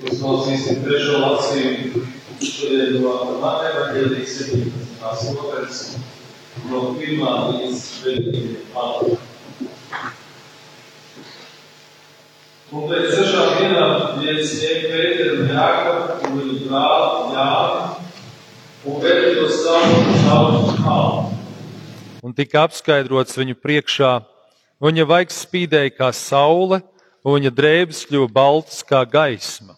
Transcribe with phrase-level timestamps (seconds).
[0.00, 2.06] Uzklausīsim trešo lasījumu
[2.40, 3.10] šodien no
[3.42, 5.32] Mateja Evangelijas 17.
[5.36, 5.80] nodaļas
[6.70, 7.18] no 1.
[7.50, 8.54] līdz 9.
[8.72, 9.18] pantam.
[12.70, 17.90] Un pēc sešām dienām Jēzus ņēma Pēteru un Jākabu un viņu brāli Jāni
[18.86, 21.34] un veda to savu caur kalnu.
[22.24, 24.14] un tika apskaidrots viņu priekšā.
[24.80, 26.80] Viņa vaigs spīdēja kā saule,
[27.20, 29.76] un viņa drēbes kļuva baltas kā gaisma.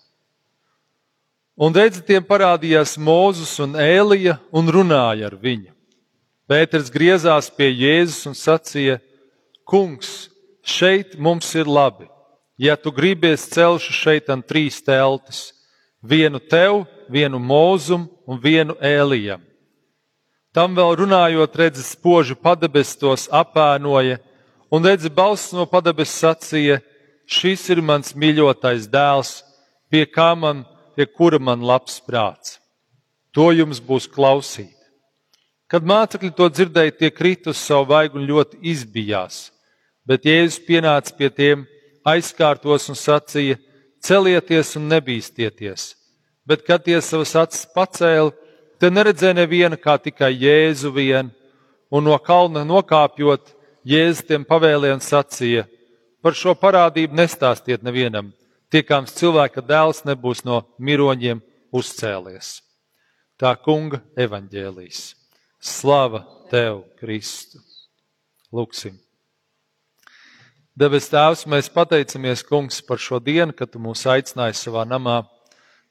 [1.53, 5.69] Un redzi, tiem parādījās Mozus un Ēlija un runāja ar viņu.
[6.49, 8.99] Pēters griezās pie Jēzus un sacīja:
[9.69, 10.31] Kungs,
[10.65, 12.09] šeit mums ir labi.
[12.57, 15.53] Ja tu gribies, celšu šeit trīs teltis-
[16.13, 19.41] vienu tev, vienu mūzum un vienu ēlijam.
[20.55, 24.19] Tam vēl runājot, redzi, spoži padebes tos apēnoja,
[24.71, 26.81] un redzi, balss no padebes sacīja:
[27.27, 29.43] Šis ir mans mīļotais dēls,
[29.91, 32.59] pie kā man, pie kura man labs prāts.
[33.33, 34.77] To jums būs klausīt.
[35.73, 39.47] Kad mācekļi to dzirdēja, tie krita uz savu vaigu un ļoti izbijās,
[40.05, 41.63] bet Jēzus pienāca pie tiem,
[42.05, 43.57] aizkārtos un sacīja:
[44.05, 45.95] Celieties un nebīsties!
[46.45, 48.35] Bet, kad tie savas acis pacēla,
[48.77, 51.31] te neredzēja nevienu kā tikai Jēzu vienu,
[51.89, 53.55] un no kalna nokāpjot,
[53.87, 55.65] Jēzus tiem pavēlēja un sacīja:
[56.21, 58.29] Par šo parādību nestāstiet nevienam,
[58.73, 61.43] tiekams cilvēka dēls nebūs no miroņiem
[61.73, 62.61] uzcēlies.
[63.41, 65.05] Tā kunga evaņģēlīs.
[65.63, 67.61] Slava tev, Kristu!
[68.53, 68.99] Lūksim!
[70.73, 75.19] Debes Tēvs, mēs pateicamies, Kungs, par šo dienu, kad Tu mūs aicināji savā namā,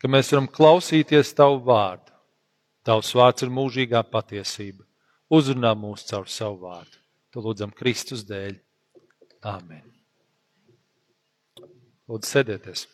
[0.02, 2.10] ka mēs varam klausīties Tavu vārdu.
[2.82, 4.82] Tavs vārds ir mūžīgā patiesība.
[5.30, 6.98] Uzrunā mūs caur savu vārdu.
[7.32, 8.58] Tu lūdzam Kristus dēļ.
[9.54, 9.91] Āmen.
[12.10, 12.88] Lūdzu, sēdieties.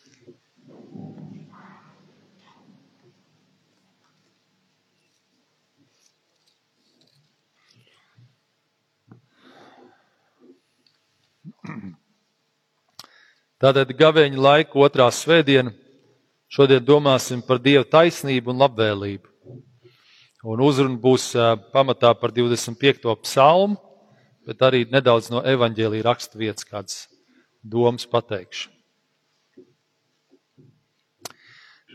[13.58, 15.72] Tātad gaveņa laika otrā svētdiena.
[16.48, 19.26] Šodien domāsim par Dieva taisnību un labvēlību.
[20.48, 21.32] Un uzruna būs
[21.74, 23.10] pamatā par 25.
[23.26, 23.76] psalmu,
[24.46, 27.06] bet arī nedaudz no evaņģēlīja raksta vietas kādas
[27.60, 28.77] domas pateikšu.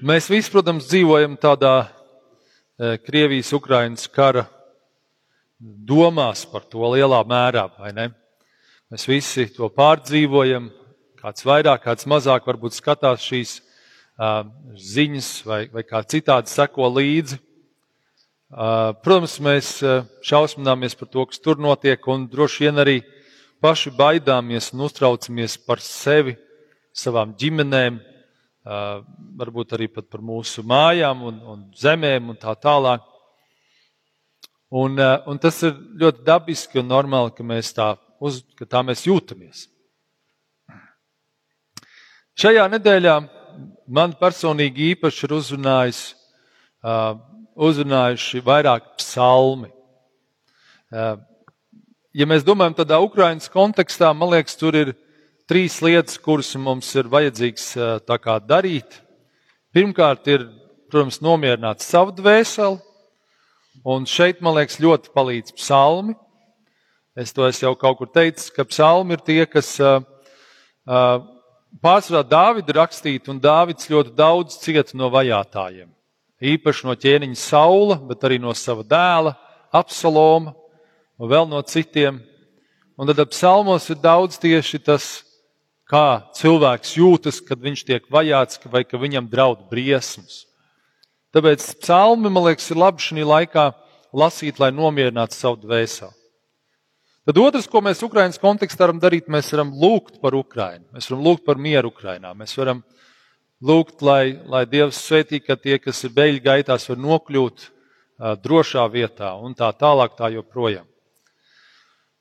[0.01, 1.85] Mēs visi, protams, dzīvojam tādā
[2.81, 4.47] Krievijas-Ukrainas kara
[5.61, 8.07] domās par to lielā mērā, vai ne?
[8.89, 10.71] Mēs visi to pārdzīvojam,
[11.21, 17.37] kāds vairāk, kāds mazāk varbūt skatās šīs uh, ziņas vai, vai kā citādi seko līdzi.
[18.49, 19.69] Uh, protams, mēs
[20.25, 22.97] šausmināmies par to, kas tur notiek, un droši vien arī
[23.61, 26.33] paši baidāmies un uztraucamies par sevi,
[26.97, 28.01] savām ģimenēm,
[28.63, 33.03] varbūt arī par mūsu mājām un, un zemēm un tā tālāk.
[34.74, 37.91] Un, un tas ir ļoti dabiski un normāli, ka, mēs tā,
[38.24, 39.68] uz, ka tā mēs jūtamies.
[42.34, 43.19] Šajā nedēļā
[43.94, 46.01] man personīgi īpaši ir uzrunājis,
[47.53, 49.69] uzrunājuši vairāk psalmi.
[52.13, 54.95] Ja mēs domājam tādā Ukraiņas kontekstā, man liekas, tur ir
[55.49, 57.73] trīs lietas, kuras mums ir vajadzīgs
[58.47, 59.01] darīt.
[59.73, 60.47] Pirmkārt, ir,
[60.91, 62.77] protams, nomierināt savu dvēseli,
[63.83, 66.15] un šeit, man liekas, ļoti palīdz psalmi.
[67.17, 69.75] Es to esmu jau kaut kur teicis, ka psalmi ir tie, kas
[71.83, 75.89] pārsvarā Dāvida rakstīti, un Dāvids ļoti daudz cieta no vajātajiem.
[76.43, 79.35] Īpaši no ķēniņa Saula, bet arī no sava dēla,
[79.73, 80.53] Absaloma
[81.17, 82.19] un vēl no citiem.
[82.97, 85.23] Un tad psalmos ir daudz tieši tas,
[85.93, 90.47] kā cilvēks jūtas, kad viņš tiek vajāts vai ka viņam draud briesmas.
[91.33, 93.69] Tāpēc psalmi, man liekas, ir labi šī laikā
[94.13, 96.13] lasīt, lai nomierinātu savu dvēseli.
[97.23, 100.89] Tad otrs, ko mēs Ukraiņas kontekstā varam darīt, mēs varam lūgt par Ukraiņu.
[100.91, 102.33] Mēs varam lūgt par mieru Ukraiņā.
[102.35, 102.81] Mēs varam
[103.63, 108.83] lūgt, lai, lai Dievs svētī, ka tie, kas ir beigļu gaitās, var nokļūt uh, drošā
[108.91, 110.83] vietā un tā tālāk tā joprojām.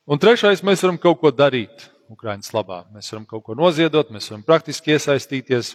[0.07, 2.83] Un trešais, mēs varam kaut ko darīt Ukraiņas labā.
[2.95, 5.75] Mēs varam kaut ko noziedot, mēs varam praktiski iesaistīties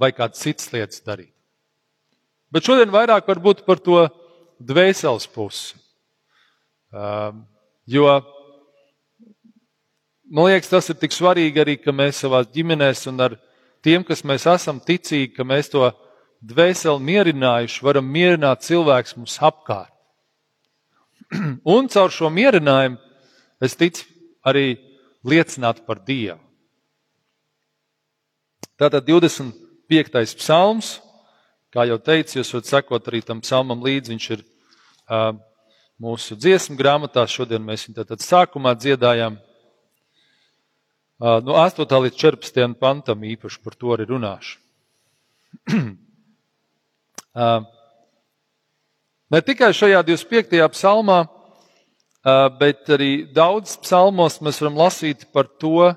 [0.00, 1.32] vai kādas citas lietas darīt.
[2.50, 4.02] Bet šodien vairāk varbūt par to
[4.58, 5.78] dvēseles pusi.
[7.90, 8.06] Jo
[10.30, 13.36] man liekas, tas ir tik svarīgi arī, ka mēs savā ģimenēs un ar
[13.84, 15.88] tiem, kas mēs esam ticīgi, ka mēs to
[16.40, 19.92] dvēseli mierinājuši, varam mierināt cilvēks mums apkārt.
[21.76, 22.98] Un caur šo mierinājumu
[23.62, 24.06] es ticu
[24.46, 24.78] arī
[25.26, 26.40] liecināt par Dievu.
[28.80, 29.52] Tātad 25.
[29.90, 31.00] piektais psalms.
[31.70, 34.14] Kā jau teicu, jūs varat sekot arī tam psalmam līdzi.
[34.14, 35.34] Viņš ir uh,
[36.02, 37.26] mūsu dziesmu grāmatā.
[37.28, 39.36] Šodien mēs viņu tātad sākumā dziedājām.
[41.20, 41.84] Uh, no 8.
[41.84, 42.62] līdz 14.
[42.80, 44.56] pantam īpaši par to arī runāšu.
[47.44, 47.60] uh,
[49.30, 50.56] ne tikai šajā 25.
[50.72, 51.24] psalmā,
[52.60, 55.92] bet arī daudz psalmos mēs varam lasīt par to,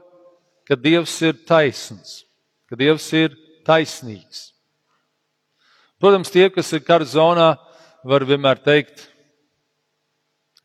[0.68, 2.24] ka Dievs ir taisns,
[2.70, 3.36] ka Dievs ir
[3.68, 4.54] taisnīgs.
[6.00, 7.54] Protams, tie, kas ir kara zonā,
[8.04, 9.06] var vienmēr teikt,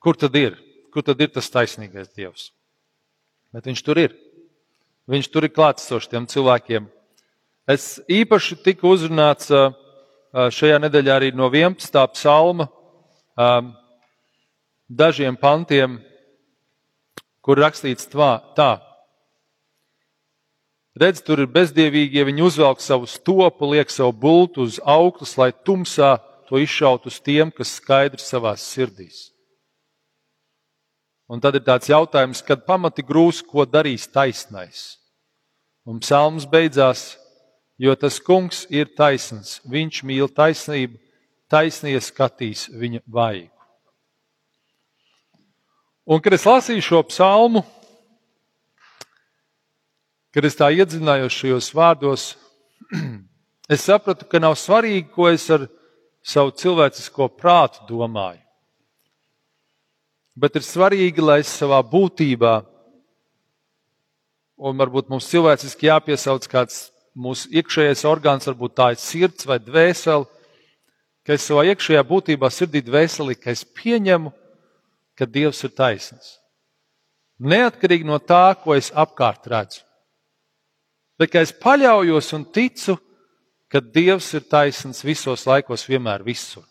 [0.02, 0.56] kur tad ir,
[0.94, 2.50] kur tad ir tas taisnīgais Dievs.
[3.54, 4.14] Bet viņš tur ir.
[5.08, 6.88] Viņš tur ir klātsošs tiem cilvēkiem.
[7.69, 9.50] Es īpaši tiku uzrunāts
[10.32, 12.02] šajā nedēļā arī no 11.
[12.12, 12.69] psalma
[14.88, 16.00] dažiem pantiem,
[17.44, 18.73] kur rakstīts tā.
[20.99, 26.17] Redz, tur ir bezdievīgie, viņi uzvelk savu stopu, liek savu bultu uz auglas, lai tumsā
[26.49, 29.29] to izšaut uz tiem, kas skaidrs savās sirdīs.
[31.29, 34.96] Un tad ir tāds jautājums, kad pamati grūs, ko darīs taisnais.
[35.87, 37.19] Un psalms beidzās,
[37.79, 40.96] jo tas kungs ir taisns, viņš mīl taisnību,
[41.52, 43.57] taisnie skatīs viņa vaigu.
[46.08, 47.62] Un, kad es lasīju šo psalmu,
[50.38, 52.25] Kad es tā iedzinājos šajos vārdos,
[53.75, 55.64] es sapratu, ka nav svarīgi, ko es ar
[56.22, 58.43] savu cilvēcisko prātu domāju.
[60.38, 62.52] Bet ir svarīgi, lai es savā būtībā,
[64.69, 66.82] un varbūt mums cilvēciski jāpiesauc kāds
[67.19, 70.28] mūsu iekšējais orgāns, varbūt tā ir sirds vai dvēsele,
[71.26, 74.31] ka es savā iekšējā būtībā, sirdī dvēselī, ka es pieņemu,
[75.19, 76.38] ka Dievs ir taisnīgs.
[77.38, 79.82] Neatkarīgi no tā, ko es apkārt redzu
[81.19, 82.97] bet es paļaujos un ticu,
[83.69, 86.65] ka Dievs ir taisns visos laikos, vienmēr visur.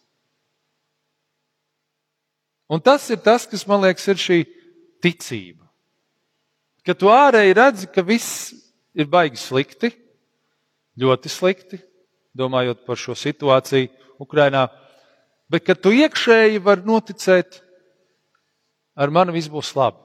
[2.72, 4.40] Un tas ir tas, kas man liekas, ir šī
[5.04, 5.68] ticība.
[6.88, 8.56] Ka tu ārēji redzi, ka viss
[8.96, 9.92] ir baigi slikti,
[10.98, 11.80] ļoti slikti,
[12.36, 13.92] domājot par šo situāciju
[14.24, 14.66] Ukrajinā,
[15.52, 17.62] bet ka tu iekšēji vari noticēt,
[18.98, 20.02] ar mani viss būs labi.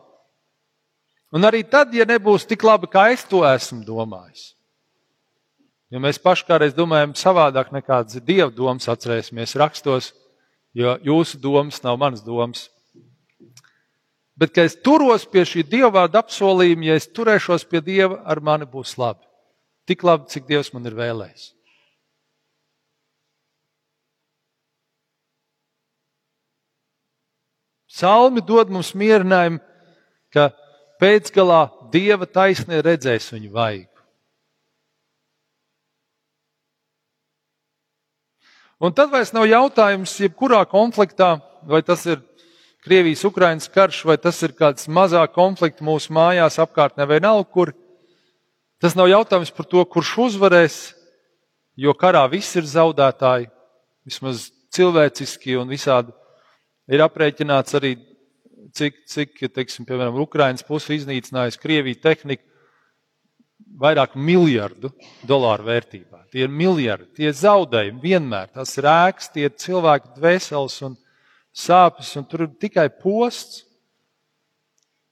[1.33, 4.53] Un arī tad, ja nebūs tik labi, kā es to esmu domājis.
[5.93, 10.12] Jo mēs paši kādreiz domājam savādāk nekā Dieva domas, atcerēsimies rakstos,
[10.77, 12.69] jo jūsu domas nav manas domas.
[14.37, 18.41] Bet, kad es turos pie šī Dieva vārda apsolījuma, ja es turēšos pie Dieva, ar
[18.41, 19.25] mani būs labi.
[19.88, 21.50] Tik labi, cik Dievs man ir vēlējis.
[27.93, 29.61] Salmi dod mums mierinājumu,
[30.33, 30.50] ka
[31.03, 33.89] Pēcgalā dieva taisnē redzēs viņu vaigu.
[38.83, 41.37] Un tad vairs nav jautājums, jebkurā konfliktā,
[41.69, 42.23] vai tas ir
[42.83, 47.71] Krievijas, Ukrainas karš, vai tas ir kāds mazāk konflikts mūsu mājās, apkārtnē vai nav kur.
[48.83, 50.79] Tas nav jautājums par to, kurš uzvarēs,
[51.79, 53.47] jo karā viss ir zaudētāji,
[54.03, 56.11] vismaz cilvēciski un visādi
[56.90, 57.96] ir aprēķināts arī
[58.75, 62.49] cik, cik teiksim, piemēram, Ukrainas puse iznīcinājusi Krieviju tehniku
[63.82, 64.93] vairāk miljardu
[65.26, 66.26] dolāru vērtībā.
[66.33, 68.50] Tie ir miljardi, tie ir zaudējumi vienmēr.
[68.54, 70.97] Tas ir ēks, tie ir cilvēku dvēseles un
[71.52, 73.64] sāpes, un tur ir tikai posts.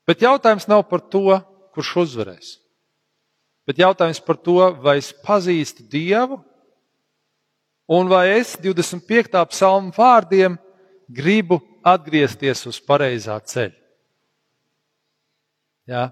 [0.08, 1.38] Bet jautājums nav par to,
[1.76, 2.54] kurš uzvarēs.
[3.68, 6.40] Bet jautājums par to, vai es pazīstu Dievu,
[7.90, 9.44] un vai es 25.
[9.52, 10.56] psalmu vārdiem
[11.10, 13.76] gribu atgriezties uz pareizā ceļa.
[15.90, 16.06] Jā.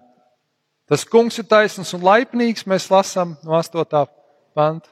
[0.88, 4.06] Tas kungs ir taisns un laipnīgs, mēs lasām no 8.
[4.56, 4.90] panta.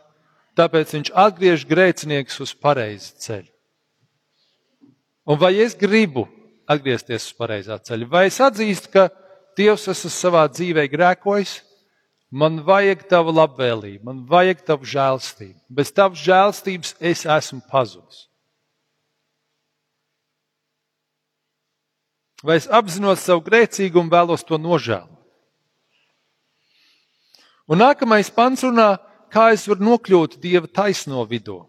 [0.57, 3.51] Tāpēc viņš atgriež grēcinieks uz pareizu ceļu.
[5.27, 6.27] Un vai es gribu
[6.71, 9.09] atgriezties uz pareizā ceļa, vai es atzīstu, ka
[9.57, 11.63] Dievs esmu savā dzīvē grēkojis,
[12.29, 15.57] man vajag tavu labvēlību, man vajag tavu žēlstību.
[15.73, 18.26] Bez tavas žēlstības es esmu pazudis.
[22.45, 25.13] Vai es apzinos savu grēcīgumu, vēlos to nožēlot.
[27.67, 28.95] Un nākamais pants runā,
[29.33, 31.65] kā es varu nokļūt Dieva taisno vidū.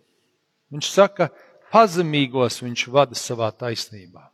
[0.73, 1.29] Viņš saka,
[1.73, 4.27] pazemīgos viņš vada savā taisnībā.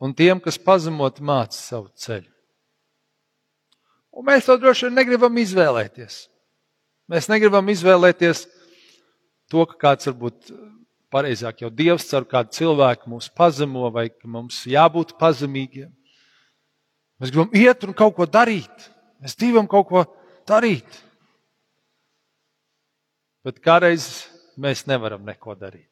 [0.00, 2.30] Un tiem, kas pazemot, māca savu ceļu.
[4.14, 6.28] Un mēs to droši vien negribam izvēlēties.
[7.10, 8.44] Mēs negribam izvēlēties
[9.50, 10.52] to, ka kāds varbūt
[11.14, 15.92] pareizāk jau Dievs caur kādu cilvēku mūs pazemo vai ka mums jābūt pazemīgiem.
[17.22, 18.90] Mēs gribam iet un kaut ko darīt.
[19.22, 20.04] Mēs gribam kaut ko
[20.48, 21.04] darīt.
[23.44, 24.24] bet kādreiz
[24.56, 25.90] mēs nevaram neko darīt.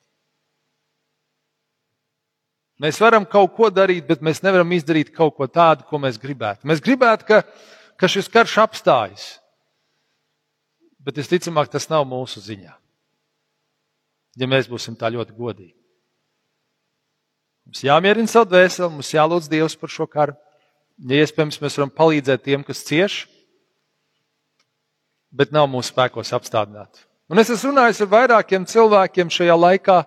[2.82, 6.66] Mēs varam kaut ko darīt, bet mēs nevaram izdarīt kaut ko tādu, ko mēs gribētu.
[6.66, 7.42] Mēs gribētu, ka,
[8.00, 9.26] ka šis karš apstājas,
[10.98, 12.72] bet visticamāk tas nav mūsu ziņā.
[14.40, 15.74] Ja mēs būsim tā ļoti godīgi.
[17.68, 20.34] Mums jāmierina savu dvēseli, mums jālūdz Dievs par šo karu.
[21.08, 23.22] Ja iespējams, mēs varam palīdzēt tiem, kas cieš,
[25.32, 27.04] bet nav mūsu spēkos apstādināt.
[27.32, 30.02] Un es esmu runājis ar vairākiem cilvēkiem šajā laikā,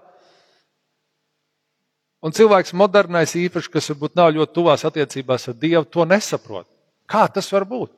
[2.26, 6.66] Un cilvēks modernais īpaši, kas varbūt nav ļoti tuvās attiecībās ar Dievu, to nesaprot.
[7.06, 7.92] Kā tas var būt?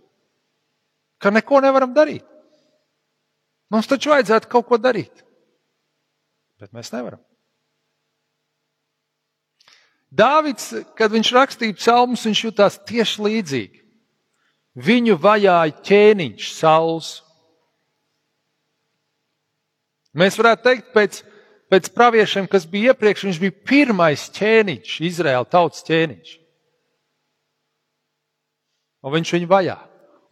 [1.23, 2.25] Ka neko nevaram darīt.
[3.71, 5.23] Mums taču vajadzētu kaut ko darīt.
[6.61, 7.21] Bet mēs nevaram.
[10.07, 13.81] Dāvids, kad viņš rakstīja psalmus, viņš jutās tieši līdzīgi.
[14.77, 17.09] Viņu vajāja ķēniņš, sauls.
[20.17, 21.19] Mēs varētu teikt, pēc
[21.71, 26.35] pēc praviešiem, kas bija iepriekš, viņš bija pirmais ķēniņš, Izraēla tautas ķēniņš.
[29.03, 29.77] Un viņš viņu vajā.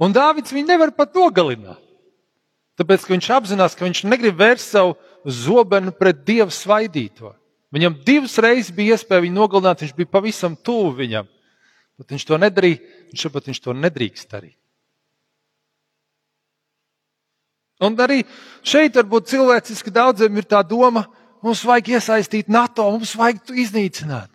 [0.02, 1.82] Un Dāvids viņu nevar pat nogalināt.
[2.76, 7.34] Tāpēc, ka viņš apzinās, ka viņš negrib vērst savu zobenu pret dievu svaidīto.
[7.76, 11.28] Viņam divas reizes bija iespēja viņu nogalināt, viņš bija pavisam tuvu viņam.
[12.00, 12.80] Bet viņš to nedarīja,
[13.12, 14.58] viņš saprot, viņš to nedrīkst darīt.
[17.84, 18.22] Un arī
[18.64, 21.04] šeit varbūt cilvēciski daudziem ir tā doma,
[21.46, 24.32] Mums vajag iesaistīt NATO, mums vajag to iznīcināt.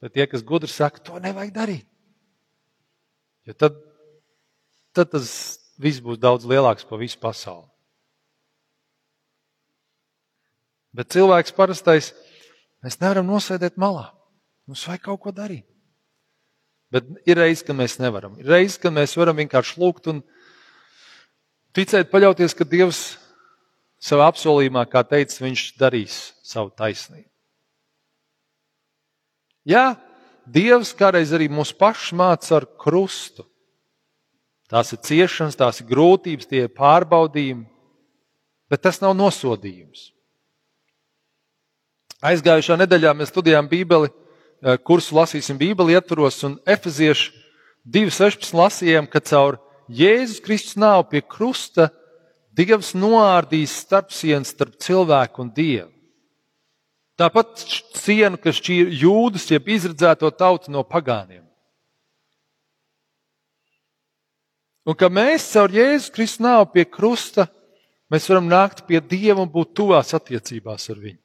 [0.00, 1.86] Bet tie, kas gudri saka, to nevajag darīt.
[3.44, 3.76] Jo tad,
[4.96, 5.28] tad tas
[5.80, 7.68] viss būs daudz lielāks par visu pasauli.
[10.96, 12.10] Bet cilvēks parastais,
[12.84, 14.08] mēs nevaram nosēdēt malā.
[14.70, 15.66] Mums vajag kaut ko darīt.
[16.90, 18.34] Bet ir reizes, kad mēs nevaram.
[18.42, 20.24] Ir reizes, kad mēs varam vienkārši lūgt un
[21.76, 23.02] ticēt, paļauties, ka Dievs
[24.02, 27.28] savā apsolījumā, kā teica, viņš darīs savu taisnību.
[29.70, 29.94] Jā,
[30.50, 33.44] Dievs kādreiz arī mūs pašus māca ar krustu.
[34.70, 37.66] Tās ir ciešanas, tās ir grūtības, tie ir pārbaudījumi,
[38.70, 40.08] bet tas nav nosodījums.
[42.20, 47.32] Aizgājušā nedēļā mēs studējām Bībeli, eh, kursu lasīsim Bībeli ietvaros, un Efeziešu
[47.88, 49.56] 2.16 lasījām, ka caur
[49.88, 51.90] Jēzus Kristus nāvu pie krusta
[52.52, 55.88] Dievs noārdīs starpsienu starp cilvēku un dievu.
[57.16, 57.62] Tāpat
[57.96, 61.44] sienu, kas šķīra jūdus, jeb izredzēto tautu no pagāniem.
[64.84, 67.48] Un ka mēs caur Jēzus Kristu nāvu pie krusta,
[68.12, 71.20] mēs varam nākt pie Dieva un būt tuvās attiecībās ar viņu.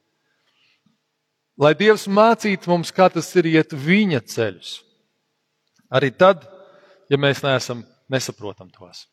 [1.61, 4.77] Lai Dievs mācītu mums, kā tas ir iet viņa ceļus.
[5.95, 6.43] Arī tad,
[7.09, 9.05] ja mēs neesam, nesaprotam tos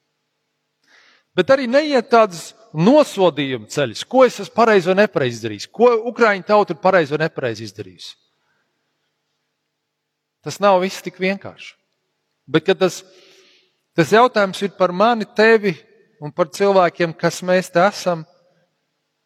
[1.37, 6.47] bet arī neiet tādas nosodījuma ceļus, ko es esmu pareizi vai nepareizi izdarījis, ko Ukraiņu
[6.49, 8.13] tauta ir pareizi vai nepareizi izdarījusi.
[10.43, 11.75] Tas nav viss tik vienkārši.
[12.51, 13.01] Bet tas,
[13.97, 15.77] tas jautājums ir par mani, tevi
[16.23, 18.27] un par cilvēkiem, kas mēs te esam.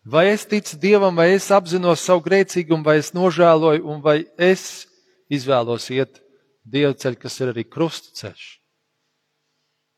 [0.07, 4.87] Vai es ticu Dievam, vai es apzinos savu grēcīgumu, vai es nožēloju, un vai es
[5.33, 6.23] izvēlos iet
[6.67, 8.47] Dieva ceļu, kas ir arī krusta ceļš,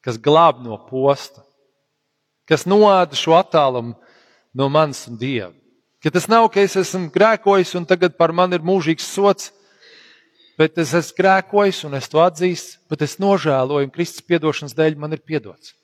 [0.05, 1.45] kas glāb no posta
[2.49, 3.95] kas noāda šo attālumu
[4.57, 5.53] no manis un Dieva.
[6.03, 9.51] Ka tas nav, ka es esmu grēkojis un tagad par mani ir mūžīgs sots,
[10.59, 14.97] bet es esmu grēkojis un es to atzīstu, bet es nožēloju un Kristus piedošanas dēļ
[14.99, 15.75] man ir piedots.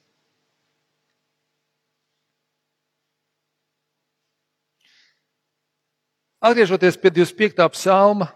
[6.44, 7.64] Atgriežoties pie 25.
[7.72, 8.28] psalma,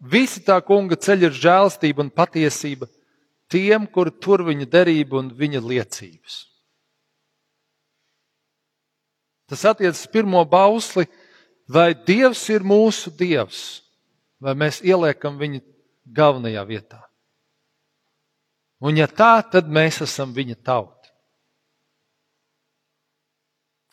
[0.00, 2.88] visi tā kunga ceļi ir žēlstība un patiesība
[3.52, 6.38] tiem, kuri tur viņa derību un viņa liecības.
[9.50, 11.04] Tas attiecas pirmo bausli,
[11.68, 13.82] vai Dievs ir mūsu Dievs,
[14.40, 15.60] vai mēs ieliekam viņu
[16.06, 17.00] galvenajā vietā.
[18.80, 20.99] Un ja tā, tad mēs esam viņa tauta.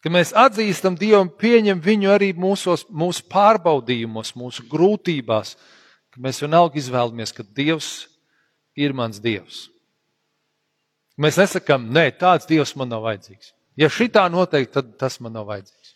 [0.08, 5.50] Ka mēs atzīstam Dievu un pieņemam viņu arī mūsos, mūsu pārbaudījumos, mūsu grūtībās,
[6.16, 7.90] ka mēs vienalga izvēlamies, ka Dievs
[8.80, 9.66] ir mans Dievs.
[11.20, 13.52] Mēs nesakām, nē, tāds Dievs man nav vajadzīgs.
[13.76, 15.94] Ja šitā noteikti, tad tas man nav vajadzīgs.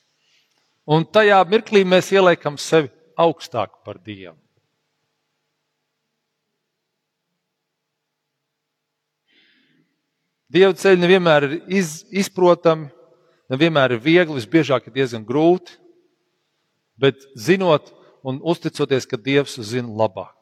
[0.92, 4.36] Un tajā mirklī mēs ieliekam sevi augstāk par Dievu.
[10.52, 12.92] Dieva ceļi nevienmēr ir iz, izprotami,
[13.52, 15.76] nevienmēr ir viegli, visbiežāk ir diezgan grūti,
[17.02, 17.92] bet zinot
[18.24, 20.36] un uzticoties, ka Dievs zina labāk.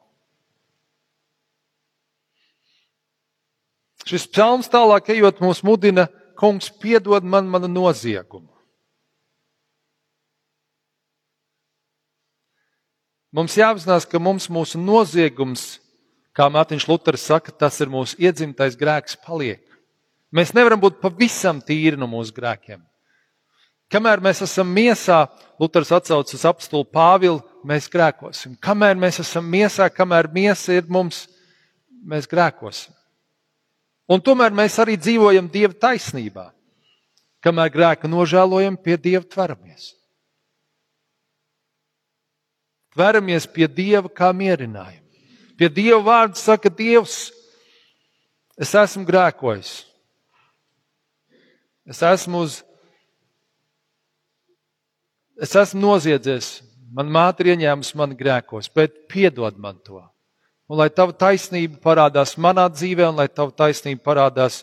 [4.08, 6.06] Šis psalms tālāk ejot mums mudina,
[6.40, 8.48] kungs, piedod man mana noziegumu.
[13.30, 15.78] Mums jāapzinās, ka mums mūsu noziegums,
[16.34, 19.62] kā Mārtiņš Luters saka, tas ir mūsu iedzimtais grēks paliek.
[20.34, 22.82] Mēs nevaram būt pavisam tīri no mūsu grēkiem.
[23.90, 25.24] Kamēr mēs esam miesā,
[25.60, 28.54] Luters atsaucas uz apstulu Pāvilu, mēs grēkosim.
[28.62, 31.24] Kamēr mēs esam miesā, kamēr miesa ir mums,
[32.06, 32.94] mēs grēkosim.
[34.10, 36.48] Un tomēr mēs arī dzīvojam Dieva taisnībā.
[37.44, 39.92] Kamēr grēku nožēlojam, pie Dieva tveramies.
[42.94, 45.06] Tveramies pie Dieva kā mierinājumu.
[45.58, 47.30] Pie Dieva vārda saka Dievs,
[48.56, 49.72] es esmu grēkojis.
[51.90, 52.60] Es esmu uz
[55.40, 56.58] Es esmu noziedzies,
[56.92, 60.02] man māte ir ieņēmusi mani grēkos, bet piedod man to.
[60.68, 64.60] Un lai tava taisnība parādās manā dzīvē, un lai tava taisnība parādās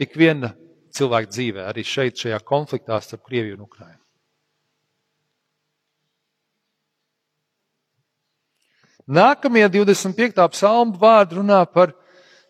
[0.00, 0.54] ik viena
[0.96, 4.00] cilvēka dzīvē, arī šeit, šajā konfliktā starp Krieviju un Ukrajinu.
[9.06, 10.40] Nākamie 25.
[10.50, 11.92] psalmu vārdi runā par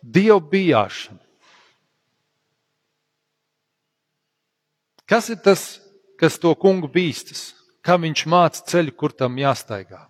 [0.01, 1.19] dievu bijāšanu.
[5.07, 5.67] Kas ir tas
[6.19, 7.53] kas to kungu bīstas,
[7.85, 10.01] kā viņš māca ceļu, kur tam jāstaigā.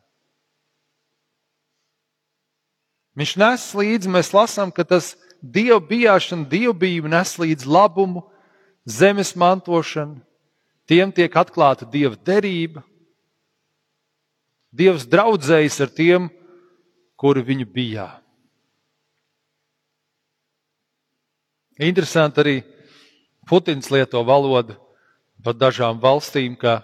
[3.17, 8.23] Viņš nes līdzi, mēs lasām, ka tas dievu bijāšana, dievbijība nes līdzi labumu,
[8.85, 10.21] zemes mantošanu,
[10.87, 12.85] tiem tiek atklāta dieva derība.
[14.71, 16.29] Dievs draudzējas ar tiem,
[17.17, 18.07] kuri viņu bijā.
[21.81, 22.55] Interesanti arī
[23.47, 24.75] Putins lieto valodu
[25.43, 26.81] par dažām valstīm, ka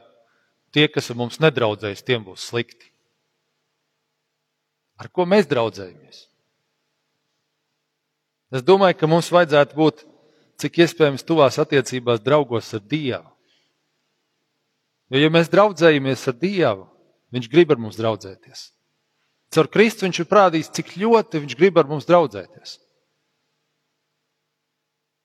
[0.74, 2.92] tie, kas ar mums nedraudzēs, tiem būs slikti.
[5.02, 6.28] Ar ko mēs draudzējamies?
[8.54, 10.04] Es domāju, ka mums vajadzētu būt
[10.62, 13.30] cik iespējams tuvās attiecībās draugos ar Dievu.
[15.10, 16.88] Jo, ja mēs draudzējamies ar Dievu,
[17.34, 18.68] Viņš grib ar mums draudzēties.
[19.54, 22.78] Caur Kristu viņš ir parādījis, cik ļoti viņš grib ar mums draudzēties.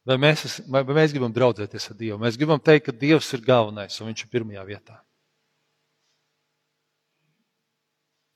[0.09, 2.17] Vai mēs, vai mēs gribam draudzēties ar Dievu?
[2.23, 4.97] Mēs gribam teikt, ka Dievs ir galvenais un Viņš ir pirmajā vietā.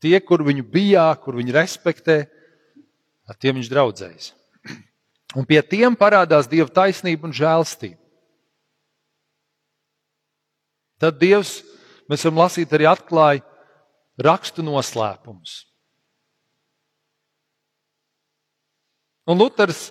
[0.03, 2.27] Tie, kur viņu bijā, kur viņu respektē,
[3.31, 4.29] ar tiem viņš draudzējas.
[5.39, 7.97] Un pie tiem parādās Dieva taisnība un žēlstība.
[11.01, 11.63] Tad Dievs,
[12.11, 13.41] mēs varam lasīt, arī atklāja
[14.21, 15.63] rakstu noslēpumus.
[19.31, 19.89] Un Luters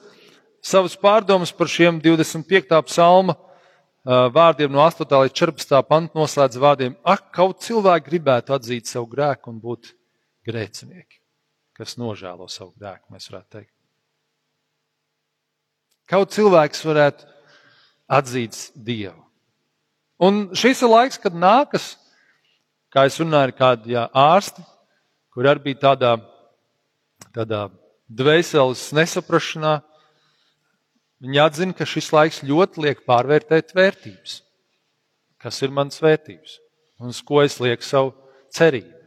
[0.62, 2.78] savas pārdomas par šiem 25.
[2.88, 3.36] psalma
[4.06, 5.06] vārdiem no 8.
[5.06, 5.82] līdz 14.
[5.89, 9.93] panta noslēdz vārdiem: Ak, kaut cilvēki gribētu atzīt savu grēku un būt
[10.47, 11.21] grēcinieki,
[11.78, 13.74] kas nožēlo savu grēku, mēs varētu teikt.
[16.10, 17.28] Kaut cilvēks varētu
[18.12, 19.21] atzīt Dievu.
[20.21, 21.95] Un šis ir laiks, kad nākas,
[22.93, 24.62] kā es runāju, ar kādu jā, ārsti,
[25.34, 26.12] kur arī bija tādā,
[27.34, 27.62] tādā
[28.12, 29.80] dvēseles nesaprašanā,
[31.21, 34.39] Viņi atzina, ka šis laiks ļoti liek pārvērtēt vērtības.
[35.41, 36.57] Kas ir mans vērtības?
[37.01, 38.15] Un uz ko es lieku savu
[38.53, 38.97] cerību?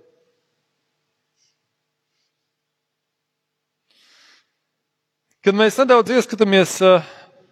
[5.44, 7.04] Kad mēs nedaudz ieskatāmies uh,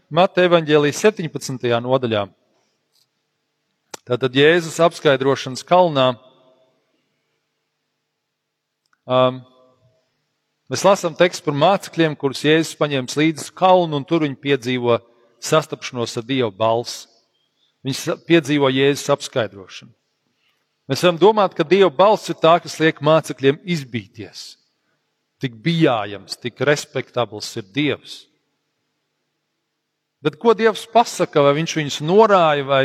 [0.09, 1.67] Mateja evaņģēlijas 17.
[1.85, 2.23] nodaļā,
[4.09, 6.07] tātad Jēzus apskaidrošanas kalnā,
[9.05, 9.43] um,
[10.73, 14.95] Mēs lasām tekstu par mācekļiem, kurus Jēzus paņēma līdzi uz kalnu, un tur viņi piedzīvo
[15.45, 17.11] sastapšanos ar Dieva balsi.
[17.85, 19.93] Viņi piedzīvo Jēzus apskaidrošanu.
[20.89, 24.57] Mēs varam domāt, ka Dieva balss ir tā, kas liek mācekļiem izbīties.
[25.45, 28.19] Tik bijājams, tik respektabls ir Dievs.
[30.25, 32.85] Bet ko Dievs pasaka, vai viņš viņus norāja, vai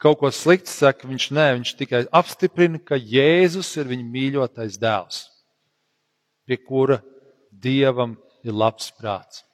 [0.00, 5.26] kaut ko sliktu saka, viņš nē, viņš tikai apstiprina, ka Jēzus ir viņa mīļotais dēls
[6.48, 7.02] pie kura
[7.52, 9.44] dievam ir labs prāts.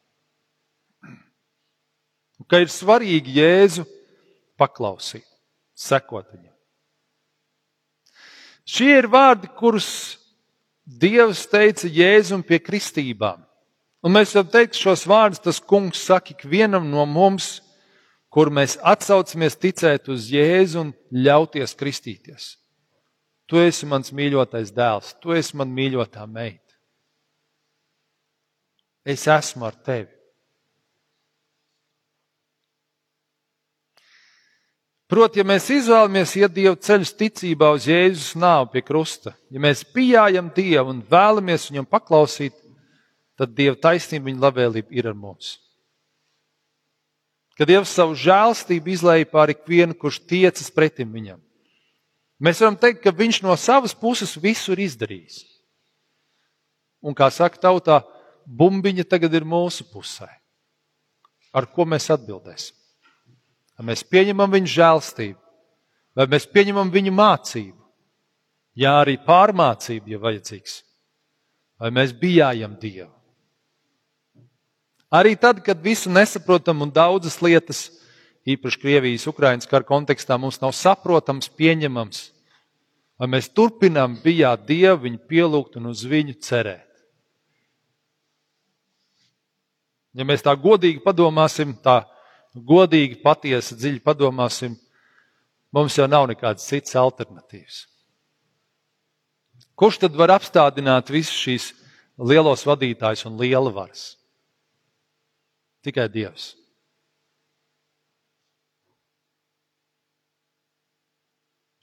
[2.39, 3.85] Un ka ir svarīgi Jēzu
[4.59, 5.27] paklausīt,
[5.75, 6.53] sekot viņam.
[8.65, 10.21] Šie ir vārdi, kurus
[10.85, 13.41] Dievs teica Jēzum pie kristībām.
[14.05, 17.63] Un mēs varam teikt, šos vārdus tas kungs saka ikvienam no mums,
[18.29, 22.51] kur mēs atsaucamies ticēt uz Jēzu un ļauties kristīties.
[23.49, 26.64] Tu esi mans mīļotais dēls, tu esi man mīļotā meita.
[29.05, 30.11] Es esmu ar tevi.
[35.05, 39.85] Proti, ja mēs izvēlamies iet Dieva ceļu ticībā uz Jēzus nāvi pie krusta, ja mēs
[39.95, 42.57] pieejam Dievu un vēlamies viņam paklausīt,
[43.37, 45.59] tad Dieva taisnība, viņa labvēlība ir ar mums.
[47.55, 51.39] Kad Dievs savu žēlstību izlēja pār ikvienu, kurš tiecas pretim viņam.
[52.43, 55.45] Mēs varam teikt, ka viņš no savas puses visu ir izdarījis.
[57.05, 58.01] Un kā saka tautā,
[58.47, 60.29] bumbiņa tagad ir mūsu pusē.
[61.55, 62.77] Ar ko mēs atbildēsim?
[63.79, 65.41] Vai mēs pieņemam viņa žēlstību,
[66.15, 67.81] vai mēs pieņemam viņa mācību,
[68.79, 70.77] jā, arī pārmācību, ja vajadzīgs,
[71.83, 73.11] vai mēs bijājam Dievu.
[75.15, 77.85] Arī tad, kad visu nesaprotam un daudzas lietas,
[78.51, 82.25] īpaši Krievijas, Ukraiņas kara kontekstā, mums nav saprotams, pieņemams,
[83.19, 86.94] vai mēs turpinām bijāt Dievu, viņu pielūgt un uz viņu cerēt.
[90.15, 92.05] Ja mēs tā godīgi padomāsim, tā
[92.55, 94.77] godīgi, patiesi, dziļi padomāsim,
[95.75, 97.85] mums jau nav nekādas citas alternatīvas.
[99.75, 101.71] Kurš tad var apstādināt visus šīs
[102.23, 104.13] lielos vadītājus un liela varas?
[105.83, 106.53] Tikai Dievs.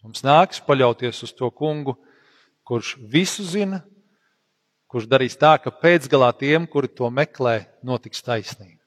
[0.02, 1.94] Mums nāks paļauties uz to kungu,
[2.66, 3.84] kurš visu zina,
[4.92, 8.82] kurš darīs tā, ka pēcgalā tiem, kuri to meklē, notiks taisnība.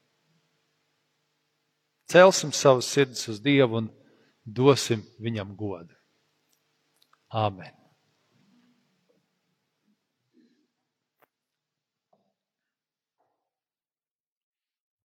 [2.05, 3.87] Celsim savus sirdis uz Dievu un
[4.45, 5.95] dosim viņam godu.
[7.33, 7.73] Āmen!